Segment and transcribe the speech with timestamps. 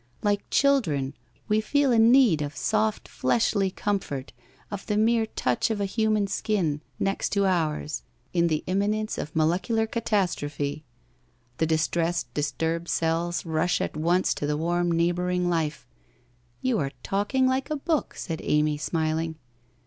[0.23, 1.13] Like children,
[1.47, 4.33] we feel a need of soft fleshly comfort,
[4.71, 6.55] of the mere touch of 8 human 4.
[6.55, 8.01] in next to ours
[8.33, 10.83] in the imminence of n% WHITE ROSE OP WEARY LEAF molecular catastrophe.
[11.59, 15.85] The distressed, disturbed cells rush at once to the warm neighbouring life'
[16.63, 19.35] 'You are talking like a book/ said Amy, smiling.